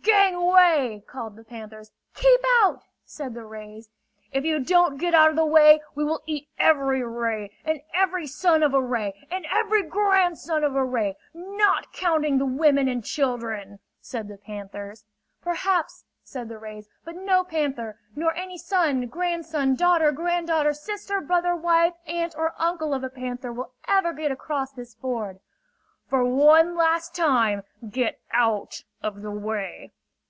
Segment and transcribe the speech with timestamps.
[0.00, 1.92] "Gangway!" called the panthers.
[2.14, 3.88] "Keep out!" said the rays.
[4.32, 8.26] "If you don't get out of the way, we will eat every ray, and every
[8.26, 13.04] son of a ray, and every grandson of a ray, not counting the women and
[13.04, 15.04] children!" said the panthers.
[15.40, 21.54] "Perhaps," said the rays; "but no panther, nor any son, grandson, daughter, granddaughter, sister, brother,
[21.54, 25.38] wife, aunt or uncle of a panther will ever get across this ford!
[26.08, 29.92] "For one last time, get out of the way!"